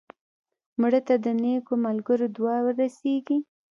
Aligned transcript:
مړه 0.81 1.01
ته 1.07 1.15
د 1.25 1.27
نیکو 1.41 1.73
ملګرو 1.85 2.27
دعا 2.35 2.57
ورسېږي 2.63 3.37